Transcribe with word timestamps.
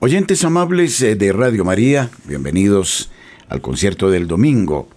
Oyentes 0.00 0.44
amables 0.44 1.02
eh, 1.02 1.16
de 1.16 1.32
Radio 1.32 1.64
María, 1.64 2.08
bienvenidos 2.24 3.10
al 3.48 3.60
concierto 3.60 4.08
del 4.08 4.28
domingo. 4.28 4.88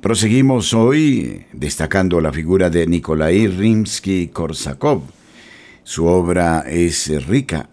Proseguimos 0.00 0.72
hoy 0.72 1.44
destacando 1.52 2.22
la 2.22 2.32
figura 2.32 2.70
de 2.70 2.86
Nikolai 2.86 3.46
Rimsky-Korsakov. 3.46 5.02
Su 5.82 6.06
obra 6.06 6.60
es 6.60 7.26
rica. 7.26 7.68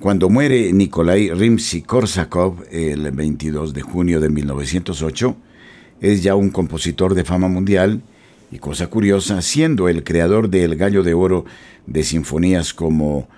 Cuando 0.00 0.30
muere 0.30 0.72
Nikolai 0.72 1.28
Rimsky-Korsakov 1.28 2.64
el 2.70 3.10
22 3.10 3.74
de 3.74 3.82
junio 3.82 4.20
de 4.20 4.30
1908, 4.30 5.36
es 6.00 6.22
ya 6.22 6.34
un 6.34 6.48
compositor 6.48 7.12
de 7.12 7.24
fama 7.24 7.48
mundial 7.48 8.00
y 8.50 8.58
cosa 8.58 8.86
curiosa, 8.86 9.42
siendo 9.42 9.90
el 9.90 10.02
creador 10.02 10.48
del 10.48 10.76
Gallo 10.76 11.02
de 11.02 11.12
Oro 11.12 11.44
de 11.86 12.04
sinfonías 12.04 12.72
como 12.72 13.28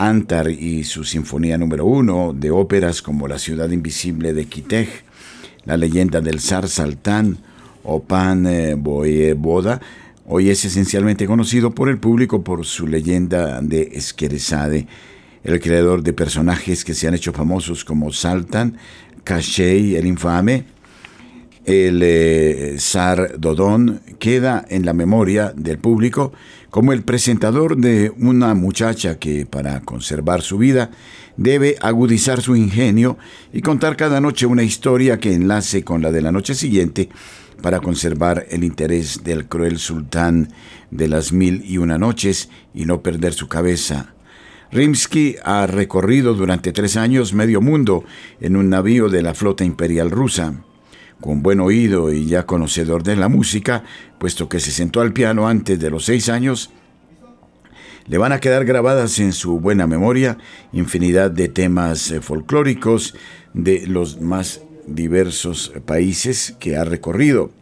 Antar 0.00 0.50
y 0.50 0.84
su 0.84 1.04
Sinfonía 1.04 1.58
número 1.58 1.84
uno, 1.84 2.32
de 2.34 2.50
óperas 2.50 3.02
como 3.02 3.28
La 3.28 3.38
ciudad 3.38 3.68
invisible 3.68 4.32
de 4.32 4.46
Kitej, 4.46 4.88
La 5.66 5.76
leyenda 5.76 6.22
del 6.22 6.40
zar 6.40 6.68
Saltán 6.68 7.36
o 7.82 8.02
Pan 8.02 8.46
eh, 8.46 8.74
Boda, 8.76 9.78
hoy 10.26 10.48
es 10.48 10.64
esencialmente 10.64 11.26
conocido 11.26 11.74
por 11.74 11.90
el 11.90 11.98
público 11.98 12.42
por 12.42 12.64
su 12.64 12.86
leyenda 12.86 13.60
de 13.60 13.90
Esquerezade, 13.92 14.86
el 15.44 15.60
creador 15.60 16.02
de 16.02 16.14
personajes 16.14 16.82
que 16.82 16.94
se 16.94 17.06
han 17.06 17.12
hecho 17.12 17.34
famosos 17.34 17.84
como 17.84 18.10
Saltan, 18.10 18.78
Kashey 19.22 19.96
el 19.96 20.06
infame, 20.06 20.64
el 21.66 22.00
eh, 22.02 22.76
zar 22.78 23.38
Dodón, 23.38 24.00
queda 24.18 24.64
en 24.70 24.86
la 24.86 24.94
memoria 24.94 25.52
del 25.54 25.76
público 25.76 26.32
como 26.70 26.92
el 26.92 27.02
presentador 27.02 27.76
de 27.76 28.12
una 28.18 28.54
muchacha 28.54 29.18
que, 29.18 29.44
para 29.44 29.80
conservar 29.80 30.42
su 30.42 30.58
vida, 30.58 30.90
debe 31.36 31.76
agudizar 31.80 32.40
su 32.40 32.56
ingenio 32.56 33.18
y 33.52 33.60
contar 33.60 33.96
cada 33.96 34.20
noche 34.20 34.46
una 34.46 34.62
historia 34.62 35.18
que 35.18 35.34
enlace 35.34 35.84
con 35.84 36.00
la 36.00 36.12
de 36.12 36.22
la 36.22 36.32
noche 36.32 36.54
siguiente 36.54 37.08
para 37.60 37.80
conservar 37.80 38.46
el 38.50 38.64
interés 38.64 39.22
del 39.24 39.46
cruel 39.46 39.78
sultán 39.78 40.48
de 40.90 41.08
las 41.08 41.32
mil 41.32 41.62
y 41.66 41.78
una 41.78 41.98
noches 41.98 42.48
y 42.72 42.84
no 42.84 43.02
perder 43.02 43.34
su 43.34 43.48
cabeza. 43.48 44.14
Rimsky 44.72 45.36
ha 45.44 45.66
recorrido 45.66 46.34
durante 46.34 46.72
tres 46.72 46.96
años 46.96 47.34
medio 47.34 47.60
mundo 47.60 48.04
en 48.40 48.56
un 48.56 48.70
navío 48.70 49.08
de 49.08 49.22
la 49.22 49.34
flota 49.34 49.64
imperial 49.64 50.10
rusa 50.10 50.62
con 51.20 51.42
buen 51.42 51.60
oído 51.60 52.12
y 52.12 52.26
ya 52.26 52.46
conocedor 52.46 53.02
de 53.02 53.16
la 53.16 53.28
música, 53.28 53.84
puesto 54.18 54.48
que 54.48 54.60
se 54.60 54.70
sentó 54.70 55.00
al 55.00 55.12
piano 55.12 55.48
antes 55.48 55.78
de 55.78 55.90
los 55.90 56.04
seis 56.04 56.28
años, 56.28 56.70
le 58.06 58.18
van 58.18 58.32
a 58.32 58.40
quedar 58.40 58.64
grabadas 58.64 59.18
en 59.20 59.32
su 59.32 59.60
buena 59.60 59.86
memoria 59.86 60.38
infinidad 60.72 61.30
de 61.30 61.48
temas 61.48 62.10
eh, 62.10 62.20
folclóricos 62.20 63.14
de 63.54 63.86
los 63.86 64.20
más 64.20 64.62
diversos 64.86 65.72
países 65.86 66.56
que 66.58 66.76
ha 66.76 66.84
recorrido. 66.84 67.52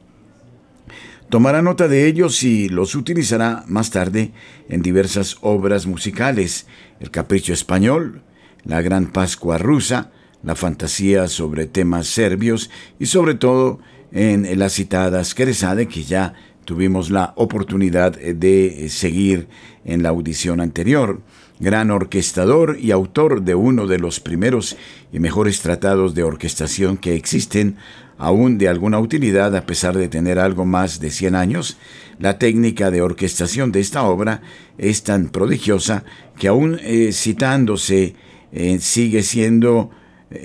Tomará 1.29 1.61
nota 1.61 1.89
de 1.89 2.06
ellos 2.06 2.42
y 2.42 2.70
los 2.70 2.95
utilizará 2.95 3.64
más 3.67 3.91
tarde 3.91 4.33
en 4.70 4.81
diversas 4.81 5.36
obras 5.42 5.86
musicales, 5.86 6.67
El 7.01 7.11
Capricho 7.11 7.53
Español, 7.53 8.23
La 8.64 8.81
Gran 8.81 9.09
Pascua 9.12 9.59
Rusa, 9.59 10.11
la 10.42 10.55
fantasía 10.55 11.28
sobre 11.28 11.67
temas 11.67 12.06
serbios 12.06 12.70
y 12.98 13.06
sobre 13.06 13.34
todo 13.34 13.81
en 14.12 14.58
la 14.58 14.69
citada 14.69 15.22
Skeresade 15.22 15.89
que 15.89 16.05
ya 16.05 16.34
tuvimos 16.64 17.11
la 17.11 17.33
oportunidad 17.36 18.12
de 18.12 18.89
seguir 18.91 19.48
en 19.84 20.03
la 20.03 20.11
audición 20.11 20.61
anterior. 20.61 21.20
Gran 21.61 21.91
orquestador 21.91 22.78
y 22.78 22.92
autor 22.92 23.42
de 23.42 23.55
uno 23.55 23.86
de 23.86 23.98
los 23.98 24.20
primeros 24.20 24.77
y 25.12 25.19
mejores 25.19 25.61
tratados 25.61 26.14
de 26.14 26.22
orquestación 26.22 26.98
que 26.98 27.14
existen, 27.14 27.77
aún 28.17 28.58
de 28.58 28.69
alguna 28.69 29.00
utilidad 29.00 29.56
a 29.56 29.67
pesar 29.67 29.97
de 29.97 30.08
tener 30.08 30.39
algo 30.39 30.64
más 30.64 31.01
de 31.01 31.11
100 31.11 31.35
años, 31.35 31.79
la 32.18 32.39
técnica 32.39 32.91
de 32.91 33.01
orquestación 33.01 33.73
de 33.73 33.80
esta 33.80 34.02
obra 34.02 34.42
es 34.77 35.02
tan 35.02 35.29
prodigiosa 35.29 36.05
que 36.39 36.48
aún 36.48 36.79
eh, 36.83 37.11
citándose 37.12 38.14
eh, 38.52 38.79
sigue 38.80 39.23
siendo 39.23 39.91
eh, 39.91 39.98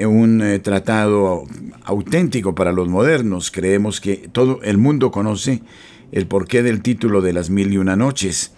un 0.06 0.42
eh, 0.42 0.60
tratado 0.60 1.46
auténtico 1.84 2.56
para 2.56 2.72
los 2.72 2.88
modernos. 2.88 3.52
Creemos 3.52 4.00
que 4.00 4.30
todo 4.32 4.62
el 4.64 4.78
mundo 4.78 5.12
conoce 5.12 5.62
el 6.12 6.28
porqué 6.28 6.64
del 6.64 6.82
título 6.82 7.22
de 7.22 7.34
las 7.34 7.50
mil 7.50 7.74
y 7.74 7.78
una 7.78 7.96
noches. 7.96 8.54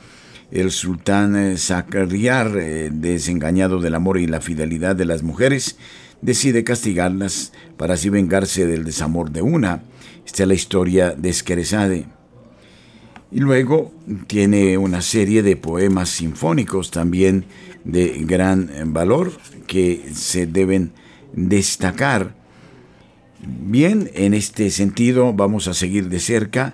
El 0.52 0.72
sultán 0.72 1.36
eh, 1.36 2.90
desengañado 2.94 3.80
del 3.80 3.96
amor 3.96 4.20
y 4.20 4.28
la 4.28 4.42
fidelidad 4.42 4.96
de 4.96 5.06
las 5.06 5.24
mujeres, 5.24 5.78
decide 6.22 6.64
castigarlas 6.64 7.52
para 7.78 7.96
así 7.96 8.10
vengarse 8.10 8.68
del 8.68 8.84
desamor 8.84 9.32
de 9.32 9.42
una. 9.42 9.84
Esta 10.26 10.44
es 10.44 10.48
la 10.48 10.54
historia 10.54 11.12
de 11.12 11.30
Esquerezade. 11.30 12.06
Y 13.32 13.40
luego 13.40 13.92
tiene 14.28 14.78
una 14.78 15.02
serie 15.02 15.42
de 15.42 15.56
poemas 15.56 16.10
sinfónicos 16.10 16.92
también 16.92 17.46
de 17.84 18.24
gran 18.26 18.70
valor 18.94 19.32
que 19.68 20.10
se 20.14 20.46
deben 20.46 20.94
destacar. 21.36 22.34
Bien, 23.46 24.10
en 24.16 24.34
este 24.34 24.72
sentido 24.72 25.34
vamos 25.34 25.68
a 25.68 25.74
seguir 25.74 26.10
de 26.10 26.20
cerca 26.20 26.74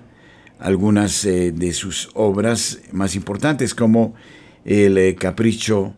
algunas 0.58 1.24
eh, 1.24 1.52
de 1.52 1.72
sus 1.72 2.10
obras 2.14 2.80
más 2.92 3.16
importantes 3.16 3.74
como 3.74 4.14
el 4.64 4.96
eh, 4.96 5.16
Capricho 5.16 5.94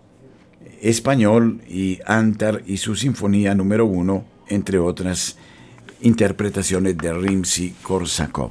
Español 0.80 1.60
y 1.68 2.00
Antar 2.06 2.62
y 2.66 2.78
su 2.78 2.96
Sinfonía 2.96 3.54
número 3.54 3.84
uno, 3.86 4.24
entre 4.48 4.78
otras 4.78 5.36
interpretaciones 6.00 6.96
de 6.96 7.12
Rimsky-Korsakov. 7.12 8.50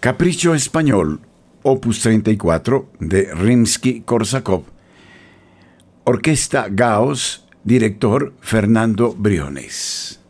Capricho 0.00 0.54
Español, 0.54 1.20
opus 1.62 2.00
34 2.00 2.92
de 3.00 3.34
Rimsky-Korsakov. 3.34 4.62
Orquesta 6.04 6.68
Gauss 6.70 7.45
Director 7.66 8.32
Fernando 8.38 9.12
Briones. 9.12 10.20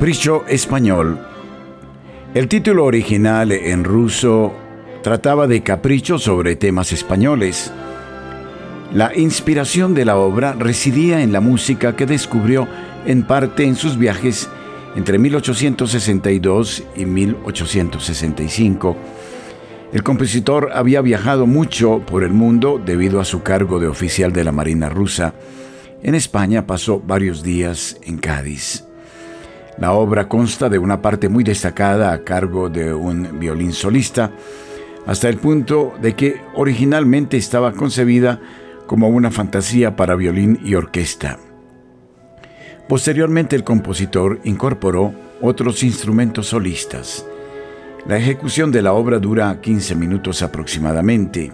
Capricho 0.00 0.46
Español. 0.48 1.18
El 2.32 2.48
título 2.48 2.86
original 2.86 3.52
en 3.52 3.84
ruso 3.84 4.50
trataba 5.02 5.46
de 5.46 5.62
capricho 5.62 6.18
sobre 6.18 6.56
temas 6.56 6.92
españoles. 6.92 7.70
La 8.94 9.14
inspiración 9.14 9.92
de 9.92 10.06
la 10.06 10.16
obra 10.16 10.54
residía 10.54 11.20
en 11.20 11.32
la 11.32 11.42
música 11.42 11.96
que 11.96 12.06
descubrió 12.06 12.66
en 13.04 13.24
parte 13.24 13.64
en 13.64 13.76
sus 13.76 13.98
viajes 13.98 14.48
entre 14.96 15.18
1862 15.18 16.82
y 16.96 17.04
1865. 17.04 18.96
El 19.92 20.02
compositor 20.02 20.70
había 20.72 21.02
viajado 21.02 21.46
mucho 21.46 22.00
por 22.06 22.24
el 22.24 22.32
mundo 22.32 22.80
debido 22.82 23.20
a 23.20 23.26
su 23.26 23.42
cargo 23.42 23.78
de 23.78 23.88
oficial 23.88 24.32
de 24.32 24.44
la 24.44 24.52
Marina 24.52 24.88
rusa. 24.88 25.34
En 26.02 26.14
España 26.14 26.66
pasó 26.66 27.00
varios 27.00 27.42
días 27.42 27.98
en 28.02 28.16
Cádiz. 28.16 28.89
La 29.80 29.94
obra 29.94 30.28
consta 30.28 30.68
de 30.68 30.78
una 30.78 31.00
parte 31.00 31.30
muy 31.30 31.42
destacada 31.42 32.12
a 32.12 32.22
cargo 32.22 32.68
de 32.68 32.92
un 32.92 33.40
violín 33.40 33.72
solista, 33.72 34.30
hasta 35.06 35.30
el 35.30 35.38
punto 35.38 35.94
de 36.00 36.14
que 36.14 36.42
originalmente 36.54 37.38
estaba 37.38 37.72
concebida 37.72 38.40
como 38.86 39.08
una 39.08 39.30
fantasía 39.30 39.96
para 39.96 40.16
violín 40.16 40.60
y 40.62 40.74
orquesta. 40.74 41.38
Posteriormente 42.88 43.56
el 43.56 43.64
compositor 43.64 44.40
incorporó 44.44 45.14
otros 45.40 45.82
instrumentos 45.82 46.48
solistas. 46.48 47.24
La 48.06 48.18
ejecución 48.18 48.70
de 48.70 48.82
la 48.82 48.92
obra 48.92 49.18
dura 49.18 49.60
15 49.62 49.94
minutos 49.94 50.42
aproximadamente. 50.42 51.52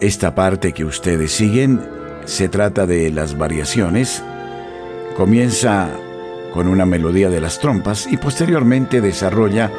Esta 0.00 0.34
parte 0.34 0.72
que 0.72 0.86
ustedes 0.86 1.32
siguen 1.32 1.80
se 2.24 2.48
trata 2.48 2.86
de 2.86 3.10
las 3.10 3.36
variaciones. 3.36 4.22
Comienza 5.16 5.90
con 6.52 6.68
una 6.68 6.86
melodía 6.86 7.30
de 7.30 7.40
las 7.40 7.58
trompas 7.58 8.06
y 8.10 8.16
posteriormente 8.16 9.00
desarrolla 9.00 9.70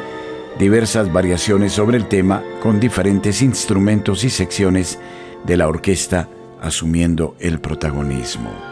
diversas 0.58 1.12
variaciones 1.12 1.72
sobre 1.72 1.96
el 1.96 2.06
tema 2.06 2.42
con 2.60 2.80
diferentes 2.80 3.42
instrumentos 3.42 4.24
y 4.24 4.30
secciones 4.30 4.98
de 5.44 5.56
la 5.56 5.68
orquesta 5.68 6.28
asumiendo 6.60 7.36
el 7.40 7.60
protagonismo. 7.60 8.71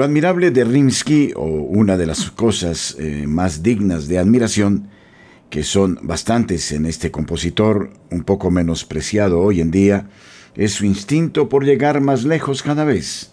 Lo 0.00 0.06
admirable 0.06 0.50
de 0.50 0.64
Rimsky, 0.64 1.34
o 1.36 1.44
una 1.44 1.98
de 1.98 2.06
las 2.06 2.30
cosas 2.30 2.96
eh, 2.98 3.26
más 3.26 3.62
dignas 3.62 4.08
de 4.08 4.18
admiración, 4.18 4.88
que 5.50 5.62
son 5.62 5.98
bastantes 6.00 6.72
en 6.72 6.86
este 6.86 7.10
compositor, 7.10 7.90
un 8.10 8.22
poco 8.22 8.50
menospreciado 8.50 9.40
hoy 9.40 9.60
en 9.60 9.70
día, 9.70 10.08
es 10.56 10.72
su 10.72 10.86
instinto 10.86 11.50
por 11.50 11.66
llegar 11.66 12.00
más 12.00 12.24
lejos 12.24 12.62
cada 12.62 12.84
vez. 12.84 13.32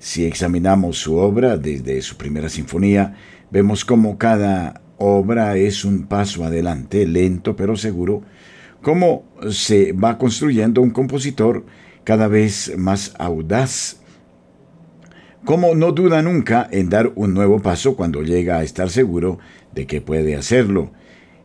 Si 0.00 0.24
examinamos 0.24 0.98
su 0.98 1.14
obra 1.14 1.58
desde 1.58 2.02
su 2.02 2.16
primera 2.16 2.48
sinfonía, 2.48 3.14
vemos 3.52 3.84
cómo 3.84 4.18
cada 4.18 4.82
obra 4.98 5.56
es 5.56 5.84
un 5.84 6.08
paso 6.08 6.42
adelante, 6.44 7.06
lento 7.06 7.54
pero 7.54 7.76
seguro, 7.76 8.24
cómo 8.82 9.26
se 9.48 9.92
va 9.92 10.18
construyendo 10.18 10.82
un 10.82 10.90
compositor 10.90 11.64
cada 12.02 12.26
vez 12.26 12.72
más 12.76 13.14
audaz, 13.16 14.00
cómo 15.44 15.74
no 15.74 15.92
duda 15.92 16.22
nunca 16.22 16.66
en 16.70 16.88
dar 16.88 17.12
un 17.14 17.34
nuevo 17.34 17.60
paso 17.60 17.96
cuando 17.96 18.22
llega 18.22 18.58
a 18.58 18.62
estar 18.62 18.90
seguro 18.90 19.38
de 19.74 19.86
que 19.86 20.00
puede 20.00 20.36
hacerlo. 20.36 20.90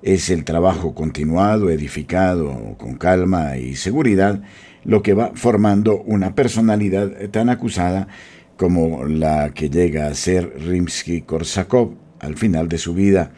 Es 0.02 0.30
el 0.30 0.46
trabajo 0.46 0.96
continuado, 0.96 1.70
edificado, 1.70 2.76
con 2.78 2.96
calma 2.96 3.58
y 3.58 3.76
seguridad, 3.76 4.42
lo 4.86 5.02
que 5.02 5.14
va 5.14 5.32
formando 5.36 6.02
una 6.02 6.34
personalidad 6.34 7.12
tan 7.32 7.50
acusada 7.50 8.08
como 8.56 9.06
la 9.06 9.54
que 9.54 9.70
llega 9.70 10.08
a 10.08 10.14
ser 10.14 10.58
Rimsky-Korsakov 10.58 11.96
al 12.20 12.36
final 12.36 12.70
de 12.70 12.78
su 12.78 12.94
vida. 12.94 13.32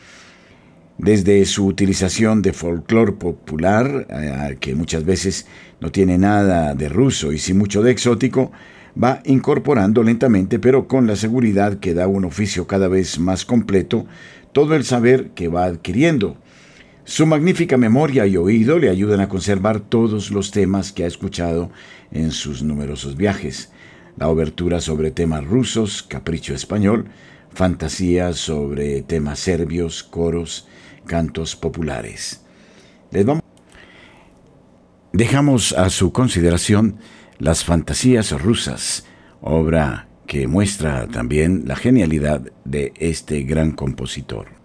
Desde 1.00 1.44
su 1.46 1.66
utilización 1.66 2.44
de 2.44 2.54
folclore 2.54 3.14
popular, 3.14 4.06
eh, 4.10 4.58
que 4.60 4.76
muchas 4.76 5.04
veces 5.04 5.48
no 5.80 5.92
tiene 5.92 6.20
nada 6.20 6.76
de 6.76 6.90
ruso 6.90 7.32
y 7.32 7.40
sin 7.40 7.58
mucho 7.58 7.82
de 7.82 7.90
exótico, 7.90 8.52
va 9.02 9.22
incorporando 9.26 10.04
lentamente, 10.04 10.60
pero 10.60 10.88
con 10.88 11.08
la 11.08 11.16
seguridad 11.16 11.80
que 11.80 11.94
da 11.94 12.08
un 12.08 12.26
oficio 12.26 12.68
cada 12.68 12.88
vez 12.88 13.20
más 13.20 13.46
completo, 13.46 14.06
todo 14.52 14.76
el 14.76 14.84
saber 14.84 15.32
que 15.32 15.48
va 15.48 15.66
adquiriendo. 15.66 16.38
Su 17.04 17.26
magnífica 17.26 17.78
memoria 17.78 18.28
y 18.28 18.38
oído 18.38 18.80
le 18.80 18.90
ayudan 18.90 19.22
a 19.22 19.30
conservar 19.30 19.80
todos 19.80 20.32
los 20.32 20.52
temas 20.52 20.92
que 20.92 21.04
ha 21.04 21.08
escuchado 21.08 21.72
en 22.12 22.32
sus 22.32 22.64
numerosos 22.64 23.18
viajes. 23.18 23.72
La 24.18 24.28
obertura 24.28 24.82
sobre 24.82 25.12
temas 25.12 25.46
rusos, 25.46 26.04
Capricho 26.04 26.54
español, 26.54 27.06
fantasías 27.54 28.38
sobre 28.38 29.02
temas 29.02 29.40
serbios, 29.40 30.04
coros, 30.04 30.68
cantos 31.06 31.56
populares. 31.56 32.42
Dejamos 35.12 35.74
a 35.74 35.90
su 35.90 36.12
consideración 36.14 36.98
las 37.42 37.64
fantasías 37.66 38.32
rusas, 38.40 39.04
obra 39.42 40.08
que 40.28 40.46
muestra 40.46 41.08
también 41.08 41.64
la 41.66 41.76
genialidad 41.76 42.42
de 42.66 42.94
este 42.98 43.42
gran 43.42 43.72
compositor. 43.72 44.61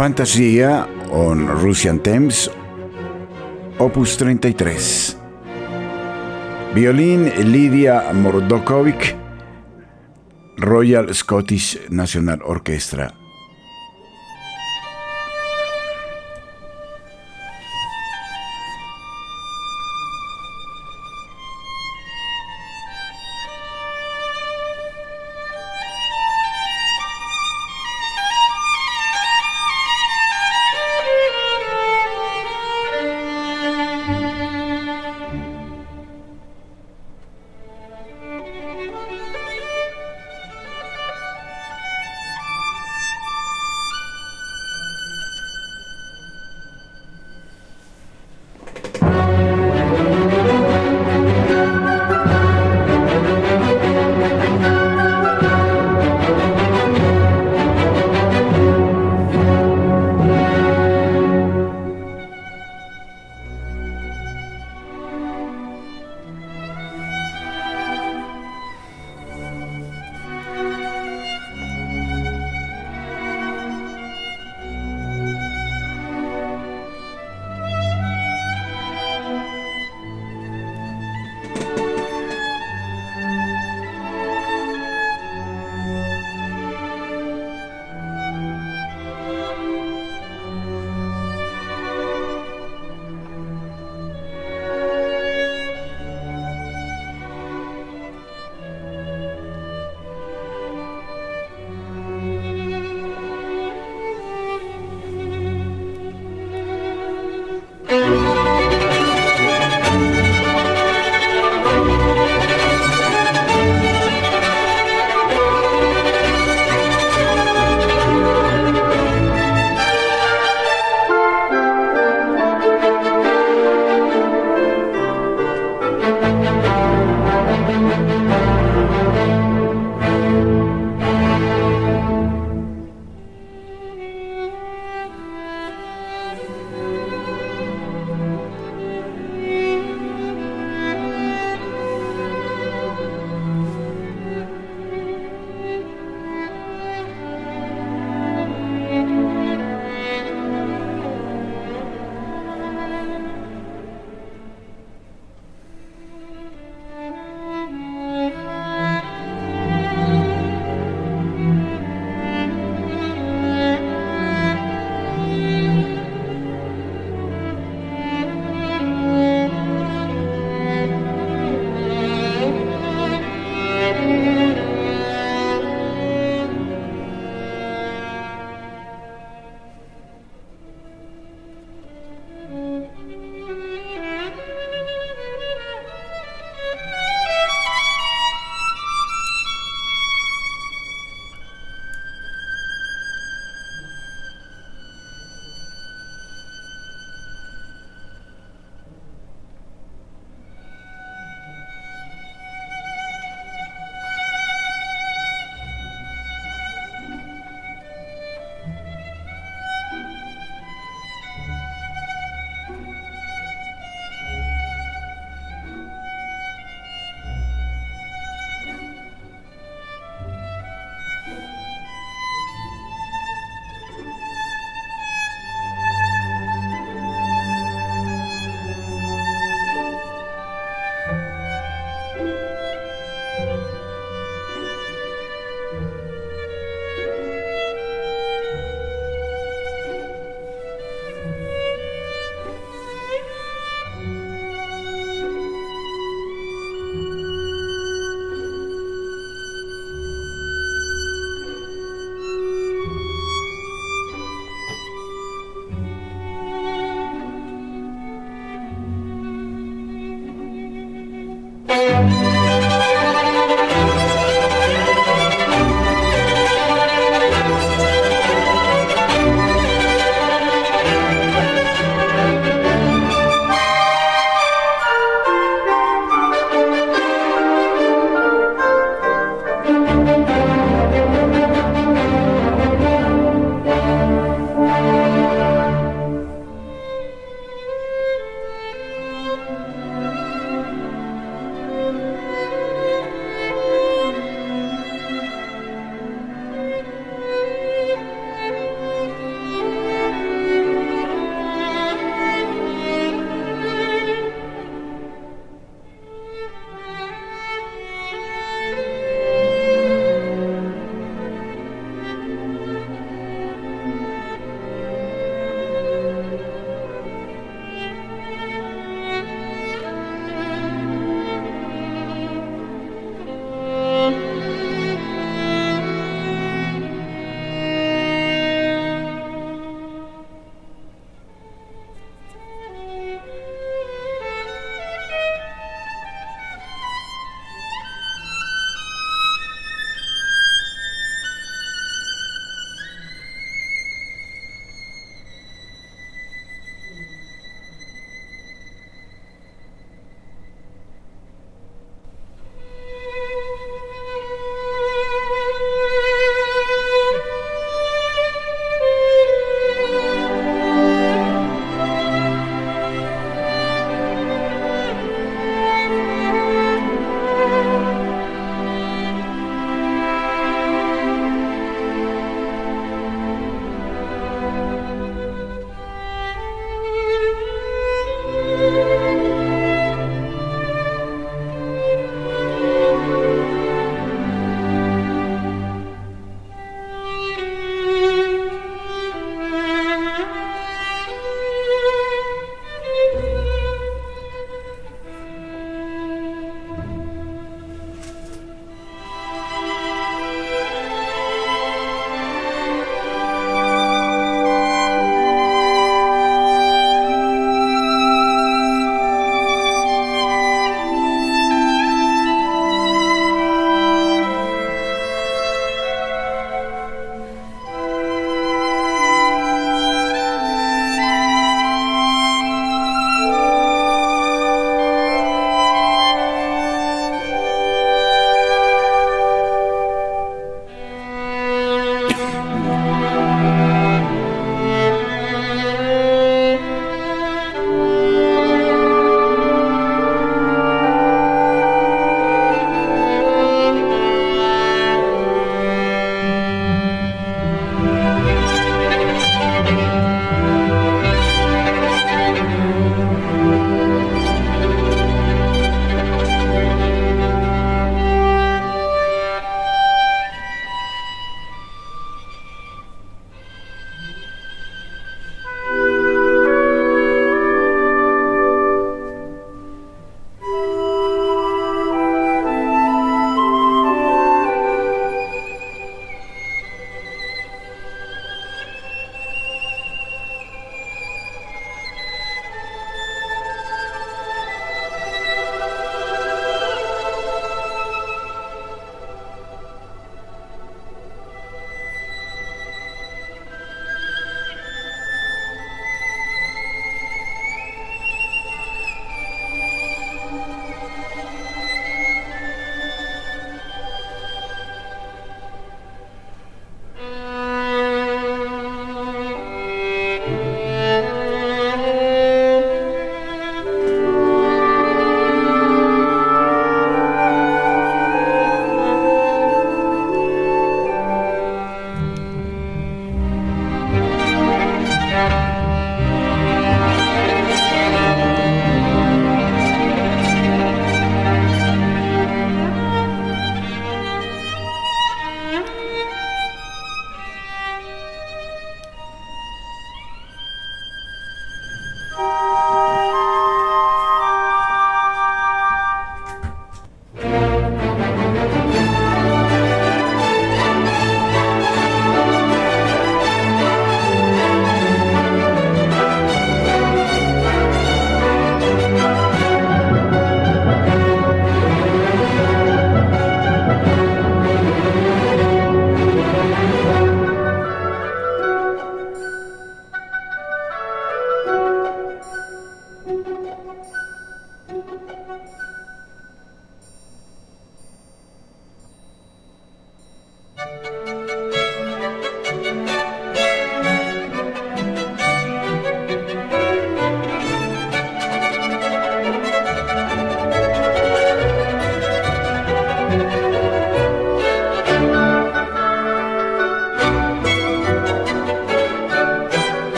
Fantasía 0.00 0.88
on 1.10 1.46
Russian 1.60 2.02
Thames, 2.02 2.50
opus 3.76 4.16
33. 4.16 5.18
Violín 6.74 7.30
Lidia 7.52 8.10
Mordokovic, 8.14 9.14
Royal 10.56 11.14
Scottish 11.14 11.78
National 11.90 12.40
Orchestra. 12.42 13.19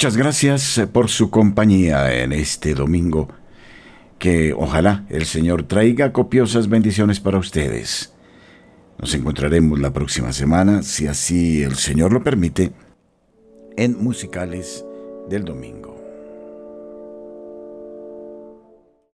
Muchas 0.00 0.16
gracias 0.16 0.78
eh, 0.78 0.86
por 0.86 1.10
su 1.10 1.28
compañía 1.28 2.22
en 2.22 2.32
este 2.32 2.72
domingo. 2.72 3.28
Que 4.18 4.54
ojalá 4.54 5.04
el 5.10 5.26
Señor 5.26 5.64
traiga 5.64 6.10
copiosas 6.10 6.70
bendiciones 6.70 7.20
para 7.20 7.36
ustedes. 7.36 8.10
Nos 8.98 9.12
encontraremos 9.12 9.78
la 9.78 9.92
próxima 9.92 10.32
semana, 10.32 10.82
si 10.82 11.06
así 11.06 11.62
el 11.62 11.74
Señor 11.74 12.14
lo 12.14 12.24
permite, 12.24 12.72
en 13.76 14.02
Musicales 14.02 14.86
del 15.28 15.44
Domingo. 15.44 15.89